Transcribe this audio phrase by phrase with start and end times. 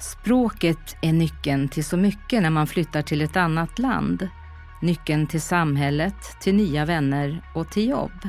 [0.00, 4.28] Språket är nyckeln till så mycket när man flyttar till ett annat land.
[4.82, 8.28] Nyckeln till samhället, till nya vänner och till jobb.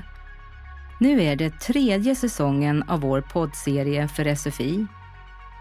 [1.00, 4.86] Nu är det tredje säsongen av vår poddserie för SFI.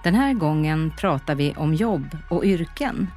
[0.05, 3.11] Den här gången pratar vi om jobb och yrken.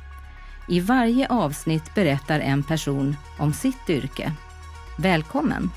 [0.67, 4.31] I varje avsnitt berättar en person om sitt yrke.
[4.97, 5.69] Välkommen!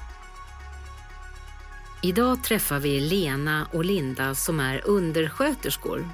[2.03, 6.09] Idag träffar vi Lena och Linda som är undersköterskor.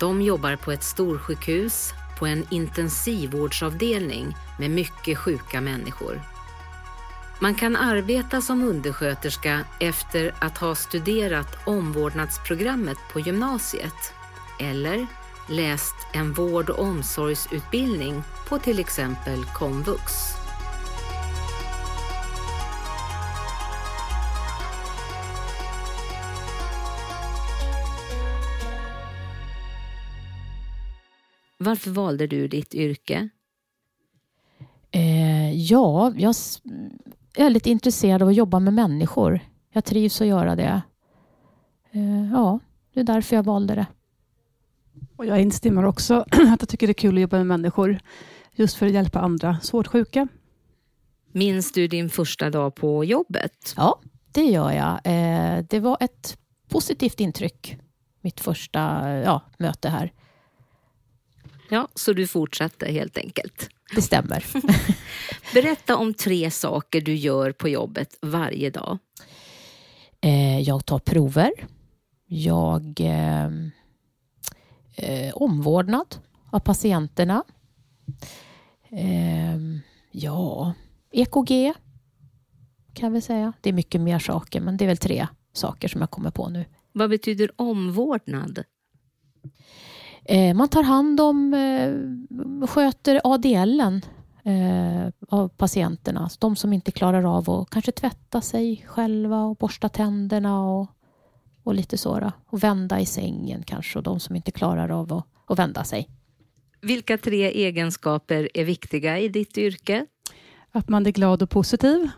[0.00, 6.22] De jobbar på ett storsjukhus på en intensivvårdsavdelning med mycket sjuka människor.
[7.40, 14.12] Man kan arbeta som undersköterska efter att ha studerat omvårdnadsprogrammet på gymnasiet
[14.60, 15.06] eller
[15.48, 20.39] läst en vård och omsorgsutbildning på till exempel komvux.
[31.62, 33.28] Varför valde du ditt yrke?
[34.90, 36.34] Eh, ja, jag
[37.36, 39.40] är väldigt intresserad av att jobba med människor.
[39.72, 40.82] Jag trivs att göra det.
[41.92, 42.58] Eh, ja,
[42.94, 43.86] det är därför jag valde det.
[45.16, 48.00] Och jag instämmer också att jag tycker det är kul att jobba med människor.
[48.52, 50.28] Just för att hjälpa andra svårt sjuka.
[51.32, 53.74] Minns du din första dag på jobbet?
[53.76, 54.00] Ja,
[54.32, 55.00] det gör jag.
[55.04, 56.38] Eh, det var ett
[56.68, 57.76] positivt intryck.
[58.20, 60.12] Mitt första ja, möte här.
[61.72, 63.68] Ja, så du fortsatte helt enkelt?
[63.94, 64.46] Det stämmer.
[65.54, 68.98] Berätta om tre saker du gör på jobbet varje dag.
[70.20, 71.52] Eh, jag tar prover.
[72.26, 73.50] Jag eh,
[74.96, 76.16] eh, omvårdnad
[76.50, 77.44] av patienterna.
[78.90, 79.58] Eh,
[80.10, 80.74] ja,
[81.10, 81.74] EKG
[82.94, 83.52] kan vi säga.
[83.60, 86.48] Det är mycket mer saker, men det är väl tre saker som jag kommer på
[86.48, 86.64] nu.
[86.92, 88.64] Vad betyder omvårdnad?
[90.24, 94.02] Eh, man tar hand om, eh, sköter ADLen
[94.44, 96.30] eh, av patienterna.
[96.38, 100.86] De som inte klarar av att kanske tvätta sig själva och borsta tänderna och,
[101.62, 102.32] och lite så.
[102.46, 106.08] Och vända i sängen kanske och de som inte klarar av att, att vända sig.
[106.80, 110.06] Vilka tre egenskaper är viktiga i ditt yrke?
[110.72, 112.10] Att man är glad och positiv.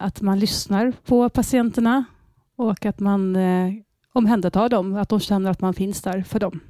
[0.00, 2.04] att man lyssnar på patienterna
[2.56, 3.36] och att man
[4.16, 6.60] omhänderta dem, att de känner att man finns där för dem.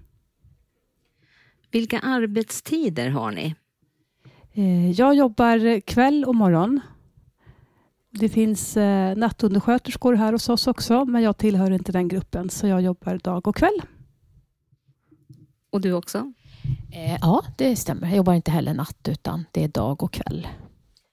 [1.70, 3.54] Vilka arbetstider har ni?
[4.52, 6.80] Eh, jag jobbar kväll och morgon.
[8.10, 12.66] Det finns eh, nattundersköterskor här hos oss också, men jag tillhör inte den gruppen, så
[12.66, 13.82] jag jobbar dag och kväll.
[15.70, 16.32] Och du också?
[16.92, 18.08] Eh, ja, det stämmer.
[18.08, 20.48] Jag jobbar inte heller natt, utan det är dag och kväll.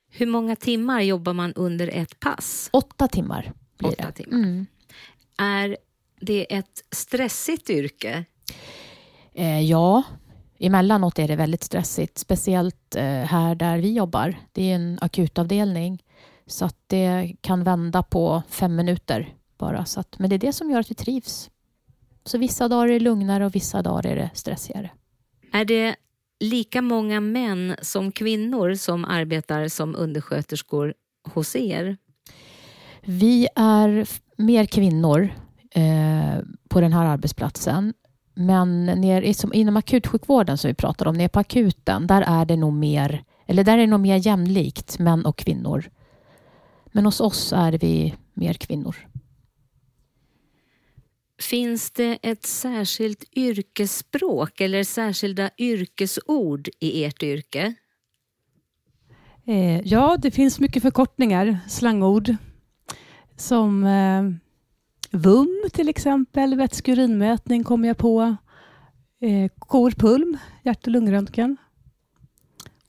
[0.10, 2.70] Hur många timmar jobbar man under ett pass?
[2.74, 4.24] Åtta timmar blir Åtta det.
[4.24, 4.38] Timmar.
[4.38, 4.66] Mm.
[5.38, 5.78] Är
[6.24, 8.26] det är ett stressigt yrke?
[9.34, 10.04] Eh, ja,
[10.60, 12.18] emellanåt är det väldigt stressigt.
[12.18, 14.36] Speciellt eh, här där vi jobbar.
[14.52, 16.04] Det är en akutavdelning.
[16.48, 19.86] Så att det kan vända på fem minuter bara.
[19.86, 21.50] Så att, men det är det som gör att vi trivs.
[22.26, 24.92] Så vissa dagar är det lugnare och vissa dagar är det stressigare.
[25.52, 25.96] Är det
[26.40, 30.94] lika många män som kvinnor som arbetar som undersköterskor
[31.34, 31.98] hos er?
[33.02, 34.08] Vi är
[34.38, 35.30] mer kvinnor
[35.76, 36.40] Eh,
[36.70, 37.94] på den här arbetsplatsen.
[38.34, 42.56] Men ner, som inom akutsjukvården som vi pratar om, nere på akuten, där är det
[42.56, 45.90] nog mer, eller där är det nog mer jämlikt män och kvinnor.
[46.86, 48.96] Men hos oss är vi mer kvinnor.
[51.42, 57.74] Finns det ett särskilt yrkesspråk eller särskilda yrkesord i ert yrke?
[59.46, 62.36] Eh, ja, det finns mycket förkortningar, slangord,
[63.38, 64.24] som eh,
[65.16, 68.36] VUM till exempel, vätskeurinmätning kom jag på.
[69.20, 71.58] Eh, KORPULM, hjärt och lungröntgen.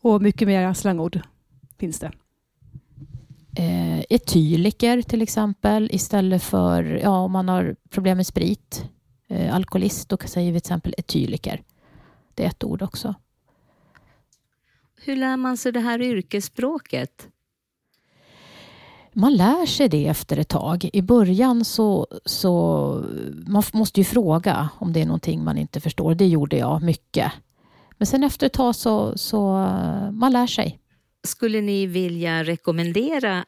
[0.01, 1.21] Och mycket mer slangord
[1.79, 2.13] finns det.
[3.57, 8.85] Eh, etyliker till exempel istället för ja, om man har problem med sprit.
[9.29, 11.63] Eh, alkoholist, då säger vi till exempel etyliker.
[12.35, 13.15] Det är ett ord också.
[14.97, 17.29] Hur lär man sig det här yrkesspråket?
[19.15, 20.91] Man lär sig det efter ett tag.
[20.93, 23.05] I början så, så
[23.47, 26.15] man måste ju fråga om det är någonting man inte förstår.
[26.15, 27.33] Det gjorde jag mycket.
[27.99, 29.41] Men sen efter ett tag så, så
[30.13, 30.79] man lär sig.
[31.27, 33.45] Skulle ni vilja rekommendera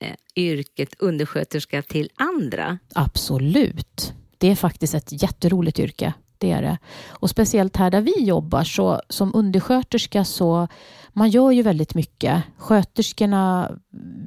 [0.00, 2.78] eh, yrket undersköterska till andra?
[2.94, 4.12] Absolut.
[4.38, 6.14] Det är faktiskt ett jätteroligt yrke.
[6.38, 6.78] Det är det.
[7.08, 10.68] Och speciellt här där vi jobbar, så som undersköterska så
[11.12, 12.42] man gör ju väldigt mycket.
[12.58, 13.70] Sköterskorna,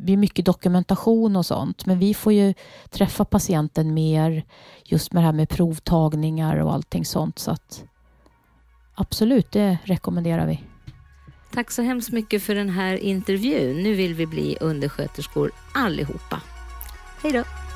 [0.06, 2.54] det är mycket dokumentation och sånt, men vi får ju
[2.90, 4.44] träffa patienten mer
[4.86, 7.40] just med det här med provtagningar och allting sånt.
[7.40, 7.84] Så att
[8.96, 10.64] absolut, det rekommenderar vi.
[11.54, 13.84] Tack så hemskt mycket för den här intervjun.
[13.84, 16.42] Nu vill vi bli undersköterskor allihopa.
[17.22, 17.69] Hej då!